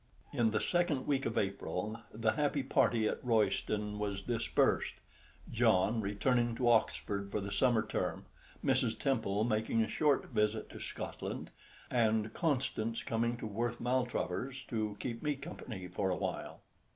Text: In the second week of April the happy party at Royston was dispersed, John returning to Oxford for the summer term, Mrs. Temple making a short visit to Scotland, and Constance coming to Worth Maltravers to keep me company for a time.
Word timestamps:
In 0.33 0.49
the 0.49 0.59
second 0.59 1.05
week 1.05 1.27
of 1.27 1.37
April 1.37 1.99
the 2.11 2.31
happy 2.31 2.63
party 2.63 3.07
at 3.07 3.23
Royston 3.23 3.99
was 3.99 4.23
dispersed, 4.23 4.95
John 5.51 6.01
returning 6.01 6.55
to 6.55 6.71
Oxford 6.71 7.29
for 7.29 7.39
the 7.39 7.51
summer 7.51 7.85
term, 7.85 8.25
Mrs. 8.65 8.97
Temple 8.97 9.43
making 9.43 9.83
a 9.83 9.87
short 9.87 10.25
visit 10.29 10.71
to 10.71 10.79
Scotland, 10.79 11.51
and 11.91 12.33
Constance 12.33 13.03
coming 13.03 13.37
to 13.37 13.45
Worth 13.45 13.79
Maltravers 13.79 14.65
to 14.69 14.97
keep 14.99 15.21
me 15.21 15.35
company 15.35 15.87
for 15.87 16.09
a 16.09 16.17
time. 16.17 16.53